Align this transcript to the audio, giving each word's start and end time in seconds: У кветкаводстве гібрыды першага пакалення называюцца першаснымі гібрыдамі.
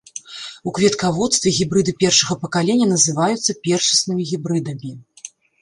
У 0.71 0.71
кветкаводстве 0.77 1.53
гібрыды 1.57 1.93
першага 2.05 2.39
пакалення 2.45 2.87
называюцца 2.95 3.57
першаснымі 3.69 4.29
гібрыдамі. 4.35 4.91